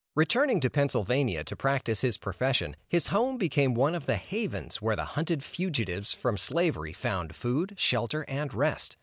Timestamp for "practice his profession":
1.55-2.75